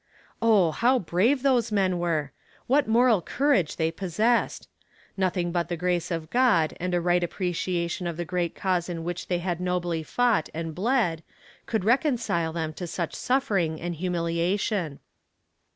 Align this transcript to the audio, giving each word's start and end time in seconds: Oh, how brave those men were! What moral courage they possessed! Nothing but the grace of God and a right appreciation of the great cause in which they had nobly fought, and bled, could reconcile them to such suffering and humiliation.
Oh, 0.41 0.71
how 0.71 0.97
brave 0.97 1.43
those 1.43 1.71
men 1.71 1.99
were! 1.99 2.31
What 2.65 2.87
moral 2.87 3.21
courage 3.21 3.75
they 3.75 3.91
possessed! 3.91 4.67
Nothing 5.15 5.51
but 5.51 5.69
the 5.69 5.77
grace 5.77 6.09
of 6.09 6.31
God 6.31 6.75
and 6.79 6.95
a 6.95 6.99
right 6.99 7.23
appreciation 7.23 8.07
of 8.07 8.17
the 8.17 8.25
great 8.25 8.55
cause 8.55 8.89
in 8.89 9.03
which 9.03 9.27
they 9.27 9.37
had 9.37 9.61
nobly 9.61 10.01
fought, 10.01 10.49
and 10.55 10.73
bled, 10.73 11.21
could 11.67 11.85
reconcile 11.85 12.51
them 12.51 12.73
to 12.73 12.87
such 12.87 13.13
suffering 13.13 13.79
and 13.79 13.93
humiliation. 13.93 14.97